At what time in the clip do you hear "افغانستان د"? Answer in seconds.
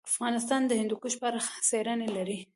0.13-0.71